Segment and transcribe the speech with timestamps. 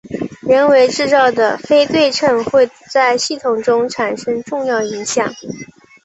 [0.41, 5.31] 人为制造的非对称会在系统中产生重要影响。